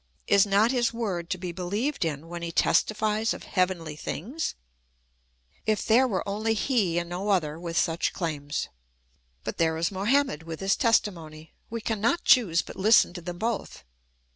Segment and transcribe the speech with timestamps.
[0.25, 4.55] Is not his word to be beheved in when he testifies of heavenly things?
[5.67, 8.69] If there were only he, and no other, with such claims!
[9.43, 13.83] But there is Mohammed with his testimony; we cannot choose but Hsten to them both.